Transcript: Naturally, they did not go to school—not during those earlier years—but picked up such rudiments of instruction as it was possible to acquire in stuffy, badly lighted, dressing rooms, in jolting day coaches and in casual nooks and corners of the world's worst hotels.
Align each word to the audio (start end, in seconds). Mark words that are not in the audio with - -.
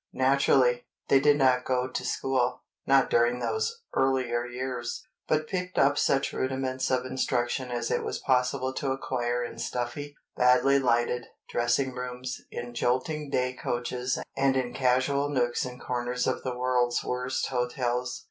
Naturally, 0.13 0.85
they 1.09 1.19
did 1.19 1.37
not 1.37 1.63
go 1.63 1.87
to 1.87 2.03
school—not 2.03 3.11
during 3.11 3.37
those 3.37 3.83
earlier 3.93 4.47
years—but 4.47 5.47
picked 5.47 5.77
up 5.77 5.95
such 5.95 6.33
rudiments 6.33 6.89
of 6.89 7.05
instruction 7.05 7.69
as 7.69 7.91
it 7.91 8.03
was 8.03 8.17
possible 8.17 8.73
to 8.73 8.91
acquire 8.93 9.43
in 9.43 9.59
stuffy, 9.59 10.15
badly 10.35 10.79
lighted, 10.79 11.27
dressing 11.49 11.93
rooms, 11.93 12.41
in 12.49 12.73
jolting 12.73 13.29
day 13.29 13.53
coaches 13.53 14.17
and 14.35 14.57
in 14.57 14.73
casual 14.73 15.29
nooks 15.29 15.65
and 15.65 15.79
corners 15.79 16.25
of 16.25 16.41
the 16.41 16.57
world's 16.57 17.03
worst 17.03 17.45
hotels. 17.49 18.19